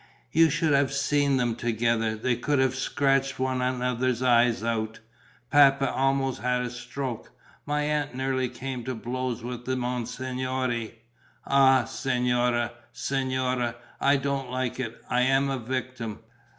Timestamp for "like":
14.49-14.79